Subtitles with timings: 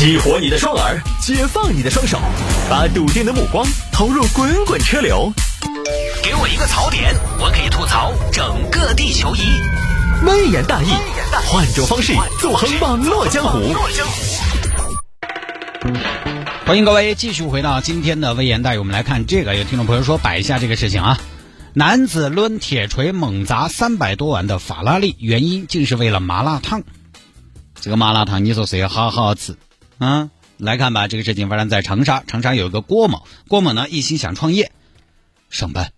[0.00, 2.18] 激活你的双耳，解放你的双手，
[2.70, 5.30] 把笃定的目光投入滚滚车流。
[6.22, 9.40] 给我一个槽点，我可以吐槽整个地球仪。
[10.24, 10.86] 微言大义，
[11.46, 13.58] 换种方式纵横网络江湖。
[16.64, 19.54] 欢迎各位继续回到今天的微言大义，我们来看这个。
[19.54, 21.18] 有听众朋友说摆一下这个事情啊，
[21.74, 26.84] 男子抡铁锤猛砸三百多万的法拉利，原因竟是为了麻辣烫。
[27.78, 29.58] 这个麻辣烫你说谁好好吃？
[30.00, 32.24] 啊，来看吧，这个事情发生在长沙。
[32.26, 34.72] 长沙有一个郭某，郭某呢一心想创业，
[35.50, 35.92] 上班，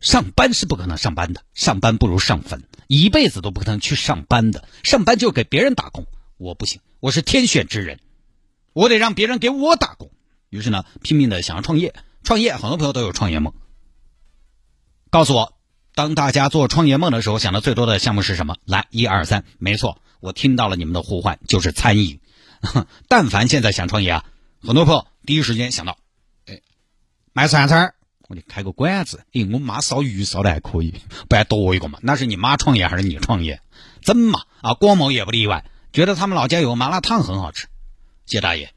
[0.00, 8.00] 上班是不可能上班的，上班不如上坟，一辈子都不可能去上班的，上班就给别人打工，我不行，我是天选之人，
[8.74, 10.10] 我得让别人给我打工。
[10.50, 13.54] 于是呢，拼命的想要创业，创业，很多朋友都有创业梦。
[15.08, 15.54] 告诉我，
[15.94, 18.56] 当大家做创业梦的时候，想的最多的项目是什么？
[18.66, 20.02] 来，一二三，没错。
[20.20, 22.20] 我听到了你们的呼唤，就是餐饮。
[23.08, 24.24] 但凡现在想创业啊，
[24.62, 25.96] 很多朋友第一时间想到，
[26.46, 26.60] 哎，
[27.32, 27.94] 卖串串儿，
[28.28, 29.24] 我就开个馆子。
[29.32, 30.94] 哎，我妈烧鱼烧的还可以，
[31.28, 31.98] 不然多一个嘛？
[32.02, 33.60] 那是你妈创业还是你创业？
[34.02, 34.42] 真嘛？
[34.60, 37.68] 啊，郭某也不例外，觉得他们老家有麻辣烫很好吃。
[38.26, 38.72] 谢大爷，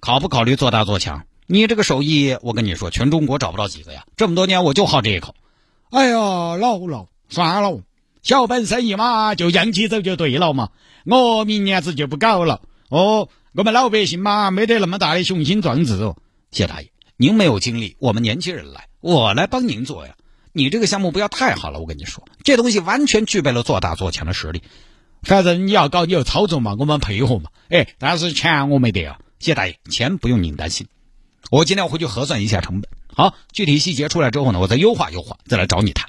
[0.00, 1.26] 考不考虑做大做强？
[1.46, 4.04] 你这个手艺，我跟你说，全中国找不到几个呀。
[4.16, 5.34] 这么多年我就好这一口。
[5.90, 6.16] 哎呀，
[6.56, 7.80] 老了，算了。
[8.22, 10.70] 小本生意嘛，就扬起走就对了嘛。
[11.04, 12.60] 我明年子就不搞了。
[12.88, 16.16] 哦，我们老百姓嘛，没得那么大的雄心壮志哦。
[16.50, 20.14] 谢大爷，您没有精力，我们年轻人来，我来帮您做呀。
[20.52, 24.62] 你这个项目不要太好了，我跟你说，这东西完全具备了做大做强的实力。
[25.22, 27.50] 反正你要搞，你要操作嘛，我们配合嘛。
[27.68, 29.18] 哎，但是钱我没得啊。
[29.38, 30.86] 谢大爷，钱不用您担心，
[31.50, 32.90] 我今天回去核算一下成本。
[33.14, 36.08] 好，具体细节出来之后呢，我再优化优化，再来找你谈。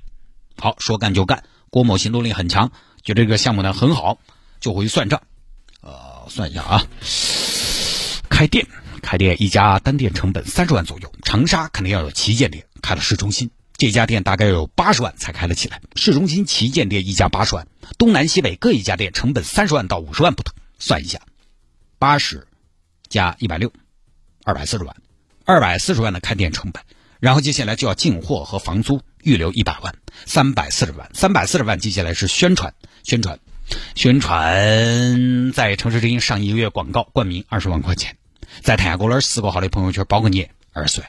[0.57, 1.43] 好，说干就干。
[1.69, 2.71] 郭某行动力很强，
[3.03, 4.17] 觉得这个项目呢很好，
[4.61, 5.21] 就回去算账。
[6.29, 6.87] 算一下啊，
[8.29, 8.65] 开店，
[9.01, 15.81] 开店一家单店成本三十万左右，长沙肯定要有旗舰店，开了市中心，这家店大概有八十万才开得起来。
[15.95, 17.67] 市中心旗舰店一家八十万，
[17.97, 20.53] 东南西北各一家店成本三十万到五十万不等。
[20.79, 21.19] 算一下，
[21.97, 22.47] 八十
[23.09, 23.71] 加一百六，
[24.43, 24.95] 二百四十万，
[25.45, 26.83] 二百四十万的开店成本。
[27.19, 29.95] 然后接下来就要进货和房租，预留一百万，
[30.27, 32.71] 三百四十万，三百四十万接下来是宣传，
[33.03, 33.39] 宣传，
[33.95, 38.17] 宣传，在城市之音上一个月广告冠名二十万块钱，
[38.61, 41.01] 在泰国那儿四个号的朋友圈包个你二十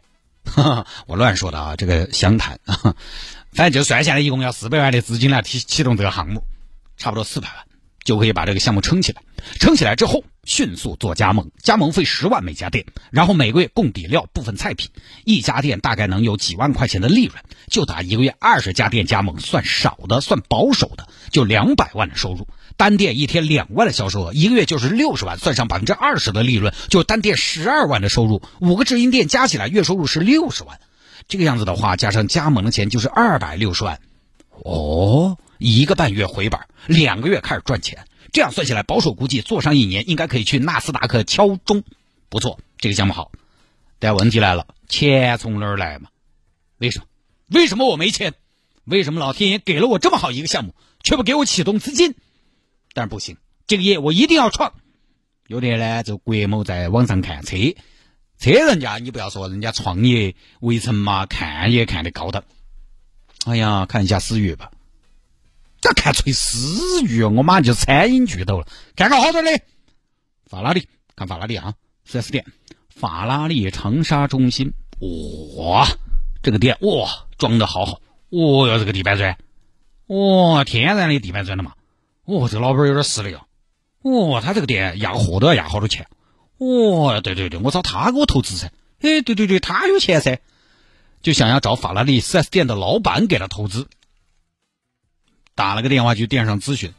[0.57, 2.59] 万， 我乱说的啊，这个详谈，
[3.53, 6.43] 反正就算下来一共要四百万的资金来提启动这个项目，
[6.97, 7.68] 差不多四百万。
[8.09, 9.21] 就可以把这个项目撑起来，
[9.61, 14.89] 撑起来之后迅速做加盟，加盟费十万每家店，然后每个月供底料部分菜品，
[15.27, 17.35] 一家店大概能有几万块钱的利润，
[17.67, 22.49] 就打一个月二十家店加盟，算少的，算保守的，就两百万的收入，
[22.79, 30.81] 单店一天两万的销售额，一个月就是六十万，算上百分之二十的利润，就单店十二万的收入，五个直营店加起来月收入是六十万，
[31.29, 34.01] 这个样子的话，加上加盟的钱就是二百六十万，
[34.65, 35.37] 哦。
[35.59, 41.83] 一个半月回本，两个月开始赚钱，这样算下来，保守估计做上一年应该可以去纳斯达克敲钟。
[42.29, 43.33] 不错，这个项目好，
[43.99, 46.09] 但问题来了，钱从哪儿来嘛？
[46.79, 47.07] 为什么？
[47.49, 48.35] 为什么我没钱？
[48.85, 52.15] 为什么老天爷给了我这么好一个项目，却不给我启动资金？
[52.95, 53.37] 但是不行，
[53.67, 54.75] 这个业我一定要创。
[55.47, 57.57] 有的呢，就国某在网上看车，
[58.39, 62.45] 车人家你不要说，人家创业围城嘛，看也看得高的。
[63.47, 64.71] 哎呀，看一下思域吧。
[65.81, 67.23] 咋看崔思域？
[67.23, 68.67] 我马上就餐饮巨头了。
[68.97, 69.61] 看个好多的，
[70.47, 71.75] 法拉利，看法拉利啊
[72.05, 72.45] 四 S 店，
[72.89, 74.73] 法拉利长沙中心。
[75.57, 75.87] 哇，
[76.43, 78.01] 这个店哇装的好好。
[78.31, 79.37] 哦哟，这个地板砖，
[80.09, 81.73] 哇，天然的地板砖的嘛。
[82.25, 83.41] 哦，这个老板有点实力哦。
[84.03, 86.07] 哦，他这个店压货都要压好多钱。
[86.59, 88.67] 哦，对对对，我找他给我投资噻。
[89.01, 90.41] 哎，对对对，他有钱噻，
[91.23, 93.87] 就想要找法拉利四 S 店的老板给他投资。
[95.59, 96.95] 打了个电话去店上咨询。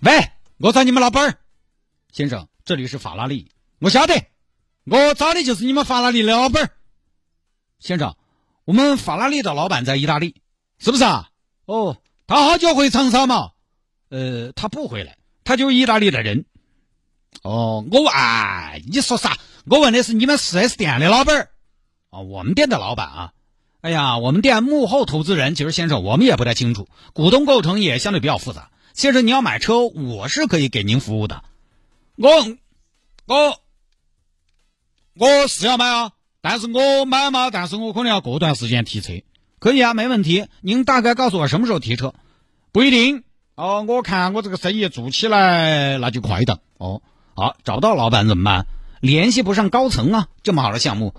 [0.00, 0.12] 喂，
[0.58, 1.38] 我找你们老板儿，
[2.12, 4.26] 先生，这里是法拉利，我晓得，
[4.84, 6.70] 我找的就是你们法拉利的老板儿，
[7.78, 8.14] 先生，
[8.66, 10.42] 我们法拉利的老板在意大利，
[10.80, 11.30] 是不是啊？
[11.64, 11.96] 哦，
[12.26, 13.52] 他好久回长沙嘛？
[14.10, 16.44] 呃，他不回来，他就意大利的人。
[17.42, 18.12] 哦，我问，
[18.86, 19.38] 你说啥？
[19.64, 21.48] 我问的是你们四 S 店的老板儿，
[22.10, 23.32] 啊，我们店的老板啊。
[23.82, 28.70] 哎呀，我们店幕后投资人其实先生，我们也不太清楚，股东构成也相对比较复杂。
[28.94, 31.42] 先生，你要买车，我是可以给您服务的。
[32.14, 32.30] 我
[33.26, 33.60] 我
[35.14, 39.14] 我是要买啊，但是我买嘛，但是我可能要过段时间提车，
[39.58, 40.46] 可以啊，没问题。
[40.60, 42.14] 您大概告诉我什么时候提车？
[42.70, 43.24] 不一定
[43.56, 47.02] 哦，我看我这个生意做起来那就快的哦。
[47.34, 48.66] 好，找不到老板怎么办？
[49.00, 50.28] 联系不上高层啊！
[50.44, 51.14] 这么好的项目，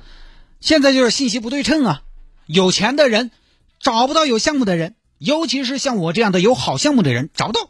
[0.62, 2.04] 现在就是信息不对称啊！
[2.46, 3.32] 有钱的人
[3.80, 7.70] 找不到有项目的人，尤其是像我这样的有好项目的人找不到。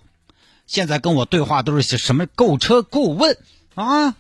[0.66, 3.38] 现在跟我对话都是些什么购车顾问
[3.76, 4.16] 啊？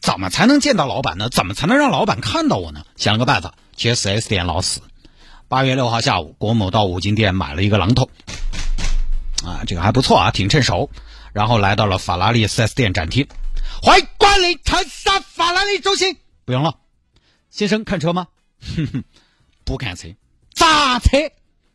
[0.00, 1.28] 怎么才能见到老板呢？
[1.30, 2.84] 怎么才能让老板看到我呢？
[2.96, 4.82] 想了个办法，去四 S 店老死。
[5.48, 8.10] 八月六号下午，郭某到五金店买了一个榔头，
[9.44, 10.90] 啊，这个还不错啊，挺趁手。
[11.32, 13.26] 然后来到了法拉利四 S 店展厅。
[13.82, 16.16] 欢迎光临长沙法拉利中心。
[16.44, 16.76] 不用了，
[17.50, 18.28] 先生看车吗？
[18.60, 19.04] 哼哼，
[19.66, 20.14] 不看车，
[20.54, 21.18] 砸车。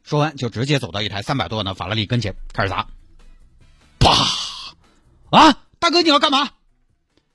[0.02, 2.88] 说完就直接走到一台三百多万的法拉利跟前，开始砸。
[4.00, 4.12] 啪！
[5.30, 6.52] 啊，大哥你要干嘛？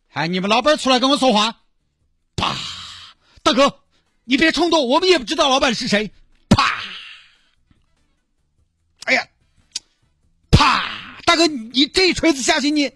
[0.08, 1.60] 喊你们老板出来跟我说话。
[2.36, 2.56] 啪！
[3.42, 3.80] 大哥，
[4.24, 6.10] 你别冲动，我们也不知道老板是谁。
[6.48, 6.82] 啪！
[9.04, 9.28] 哎呀！
[10.50, 11.20] 啪！
[11.26, 12.92] 大哥，你这一锤子下去你。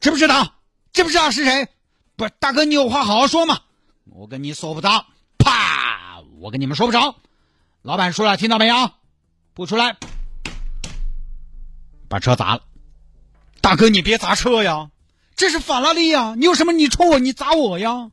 [0.00, 0.56] 知不知道？
[0.92, 1.68] 知不知道是谁？
[2.16, 3.62] 不是大哥，你有话好好说嘛！
[4.06, 5.06] 我跟你说不着，
[6.42, 7.14] 我跟你们说不着。
[7.82, 8.90] 老板说了，听到没有？
[9.54, 9.96] 不出来，
[12.08, 12.62] 把车砸了。
[13.60, 14.90] 大哥，你别砸车呀！
[15.36, 16.34] 这是法拉利呀！
[16.36, 16.72] 你有什么？
[16.72, 18.10] 你冲我，你砸我呀！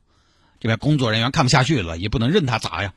[0.60, 2.94] 这边工作人员看不下去了，也不能任他砸呀，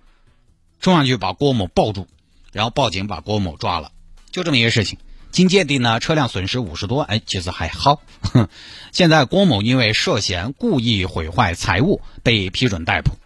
[0.80, 2.08] 冲上去把郭某抱住，
[2.52, 3.92] 然后报警把郭某抓了。
[4.30, 5.00] 就这么一个事情。
[5.32, 8.04] 经鉴定呢，车辆损失五十多，哎，其实还好。
[8.94, 13.18] 现在郭某因为涉嫌故意毁坏财物被批准逮捕。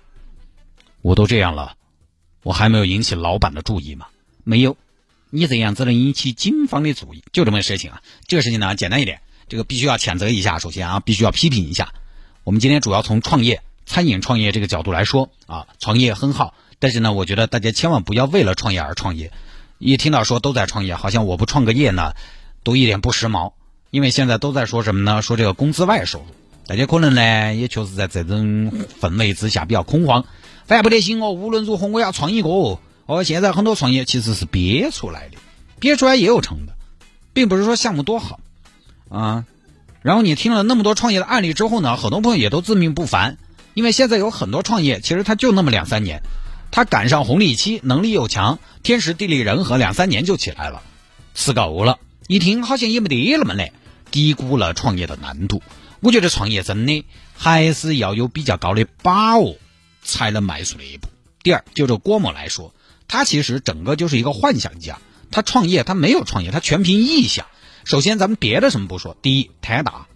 [1.01, 1.75] 我都这样了，
[2.48, 4.08] 我还没有引起老板的注意吗？
[4.46, 4.78] 没有，
[5.30, 8.02] 你这样子能引起警方的注意，就这么个事情啊。
[8.26, 10.58] 这个事情呢，简单一点，这个必须要谴责一下。
[10.58, 11.92] 首先啊，必须要批评一下。
[12.46, 19.34] 我们今天主要从创业、餐饮创业这个角度来说啊，创业很好，但是呢，我觉得大家千万不要为了创业而创业。
[19.78, 22.14] 一听到说都在创业，好像我不创个业呢，
[22.64, 23.52] 都一点不时髦。
[23.92, 25.22] 因为现在都在说什么呢？
[25.22, 26.26] 说这个工资外收入，
[26.66, 28.72] 大家可能呢也确实在这种
[29.02, 30.24] 氛围之下比较恐慌。
[30.68, 32.80] 反正不得行哦，无论如何我要创一个哦。
[33.24, 35.38] 现在很多创业其实是憋出来的，
[35.80, 36.74] 憋出来也有成的，
[37.34, 38.40] 并不是说项目多好
[39.10, 39.46] 啊。
[40.02, 43.38] 然后你听了那么多创业的案例之后呢，很多朋友也都自命不凡，
[43.74, 46.22] 因为现在有很多创业其实它就那么两三年。
[46.70, 50.84] 他赶上红利期，能力又强，天时地利人和，两三年就起来了，
[51.34, 51.98] 吃够了。
[52.28, 53.72] 一听好像也没得那么难，
[54.12, 55.63] 低估了创业的难度。
[56.02, 57.06] 我觉得创业真的
[57.38, 59.56] 还是要有比较高的把握，
[60.07, 61.09] 才能迈出那一步。
[61.44, 62.74] 第二，就这郭某来说，
[63.07, 64.98] 他其实整个就是一个幻想家。
[65.30, 67.45] 他创业，他没有创业，他全凭臆想。
[67.83, 70.07] 首先，咱们别的什么不说，第一，太大。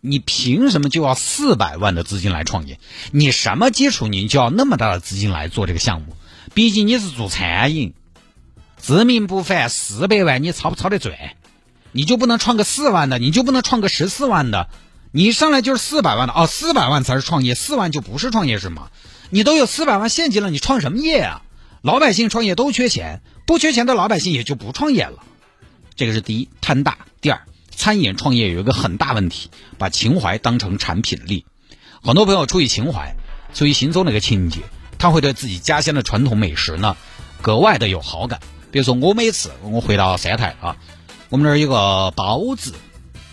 [0.00, 2.78] 你凭什么就要四百万的资金来创业？
[3.12, 4.08] 你什么基础？
[4.08, 6.16] 你就要那么大的资金来做这个项目？
[6.52, 7.94] 毕竟你是做餐饮，
[8.76, 11.14] 自命不凡，四百万你操不操得赚？
[11.92, 13.18] 你就不能创个四万的？
[13.18, 14.68] 你就不能创个十四万的？
[15.12, 18.90] 你上来就是四百万的哦，四百万才是创业，四万就不是创业是吗？
[19.30, 21.42] 你都有四百万现金了，你创什么业啊？
[21.82, 25.22] 老百姓创业都缺钱，不缺钱的老百姓也就不创业了。
[25.94, 27.40] 这个是第一，贪大；第二。
[27.70, 29.48] 餐饮创业有一个很大问题，
[29.78, 31.46] 把情怀当成产品力。
[32.02, 33.14] 很多朋友出于情怀，
[33.54, 34.60] 出于心中那个情节，
[34.98, 36.96] 他会对自己家乡的传统美食呢
[37.40, 38.40] 格外的有好感。
[38.70, 40.76] 比如说，我每次我回到三台啊，
[41.30, 42.74] 我们那儿有个包子，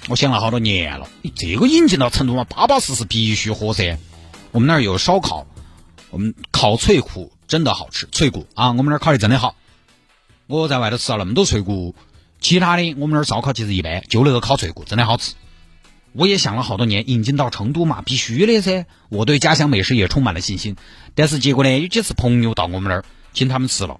[0.07, 3.97] 我想了好多年了，这个引进到成都嘛，巴巴适适必须喝噻。
[4.51, 5.45] 我们那儿有烧烤，
[6.17, 9.55] 我们烤脆骨真的好吃，脆骨啊，我们那儿烤的真的好。
[10.47, 11.93] 我在外头吃了那么多脆骨。
[12.41, 15.35] 其他的，我们那儿烧烤其实一般，就那个烤脆骨真的好吃。
[16.13, 18.87] 我也想了好多年，引进到成都嘛，必须的噻。
[19.09, 20.75] 我对家乡美食也充满了信心。
[21.13, 23.99] 但是结果呢，有几次朋友到我们那儿请他们吃了，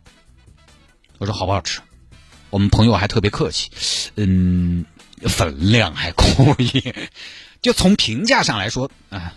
[1.20, 1.82] 我说好不好吃？
[2.50, 3.70] 我们朋友还特别客气，
[4.16, 4.88] 嗯，
[5.22, 6.96] 分量还可以。
[7.62, 9.36] 就从评价上来说，啊，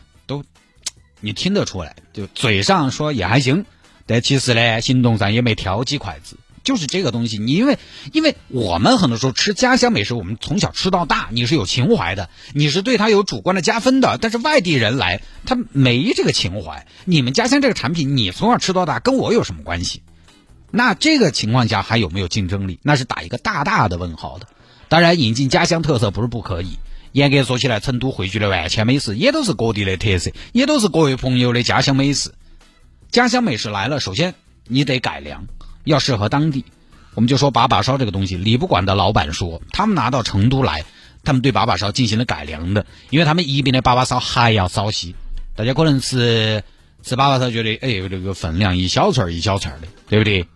[1.21, 3.65] 你听得出来，就嘴上说也还行，
[4.07, 6.37] 但其实呢，行动上也没挑几筷子。
[6.63, 7.79] 就是这个东西，你因为
[8.13, 14.19] 因为我们很多时候吃家乡美食，我们从小吃到大，你是有情怀的，你是对他有主观的加分的。
[14.19, 16.87] 但是外地人来，他没这个情怀。
[17.07, 20.03] 你们家乡这个产品，你从小吃到大，跟我有什么关系？
[20.71, 22.79] 那这个情况下还有没有竞争力？
[22.83, 24.47] 那是打一个大大的问号的。
[24.89, 26.79] 当然，引进家乡特色不是不可以。
[27.13, 32.33] 严格说起来，成都汇聚了万千美食，也都是各地的特色，也都是各位朋友的家乡美食。
[33.11, 34.35] 家乡美食来了，首先
[34.67, 35.47] 你得改良。
[35.85, 36.65] 要适合当地，
[37.15, 40.85] 我们就说把把烧这个东西，礼不馆的老板说，他们拿到成都来，
[41.25, 45.15] 他们对把把烧进行了改良的，因为他们宜宾的把把烧还要烧细，
[45.57, 46.63] 大家可能吃
[47.03, 50.47] 吃把把烧觉得，哎，这个分量一小串一小串的，对不对？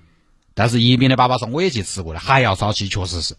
[0.52, 3.34] 但是宜宾的把把烧我也去吃过了，还要烧细，确实是。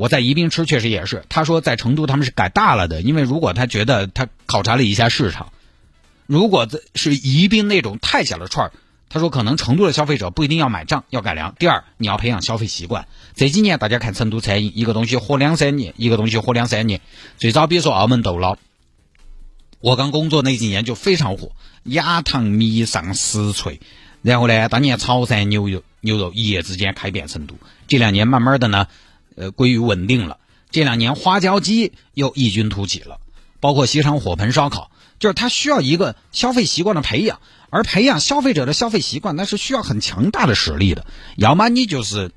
[0.00, 5.52] 我在宜宾吃确实也是，他说在成都他们是改大了的，因为如果他觉得他考察了一下市场，
[6.26, 8.72] 如果是宜宾那种太小的串儿。
[9.10, 11.54] 他说：“可能成都的消费者不一定要买账，要改良。
[11.58, 13.08] 第二，你要培养消费习惯。
[13.34, 17.00] 这几年大家看成都餐饮，一个东西火两三年，一个东西火两三年。
[17.36, 18.56] 最早比如说澳门豆捞，
[19.80, 21.50] 我刚工作那几年就非常火，
[21.82, 23.80] 雅堂米上实锤。
[24.22, 27.56] 然后呢，当年潮汕牛肉牛肉一夜之间开遍成都。
[27.88, 28.86] 这两年慢慢的呢，
[29.40, 30.38] 呃，归于稳定了。
[30.70, 33.18] 这两年花椒鸡又异军突起了，
[33.58, 37.40] 包括西昌火盆烧烤，就是它需要一个消费习惯的培养。”
[37.72, 41.06] 而培养消费者的消费习惯，那是需要很强大的实力的。
[41.36, 42.32] 要么你就是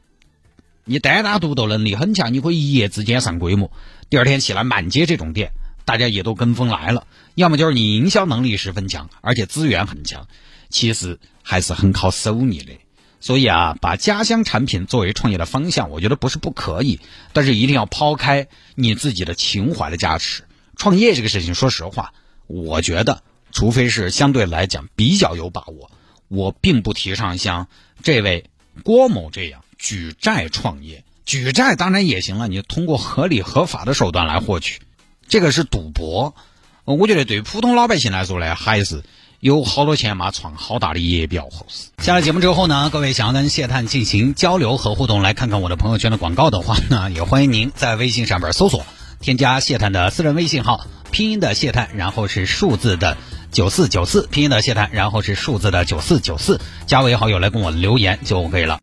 [0.85, 3.71] 你单打独斗能力很强，你可以一夜之间上规模，
[4.11, 5.53] 第二天起来满街这种店，
[5.85, 7.07] 大家也都跟风来了。
[7.33, 10.27] 要么就是你营销能力十分强，而且资源很强，
[10.69, 12.73] 其实还是很靠手艺的。
[13.23, 16.99] 所以啊，把家乡产品作为创业的方向，我觉得不是不可以，
[17.31, 20.43] 但是一定要抛开你自己的情怀的加持。
[20.75, 22.13] 创业这个事情，说实话，
[22.47, 23.23] 我觉得。
[23.53, 25.91] 除非是相对来讲比较有把握，
[26.27, 27.67] 我并不提倡像
[28.01, 28.45] 这位
[28.83, 31.03] 郭某这样举债创业。
[31.23, 34.81] 举债当然也行了，你通过合理合法的手段来获取，
[35.27, 36.35] 这个是赌博。
[36.83, 39.03] 我觉得对普通老百姓来说呢，还是
[39.43, 41.89] 有好多钱嘛，创好大的业比较合适。
[41.97, 48.85] 下了节目之后呢，各位想要跟谢探进行交流和互动，来看看我的朋友圈的广告的话呢，也欢迎您在微信上边搜索
[49.19, 53.17] 添加谢探的私人微信号，拼音的谢探，然后是数字的。
[53.51, 58.71] 九四九四拼音的谢探，然后是数字的九四九四，加为好友来跟我留言就可以了。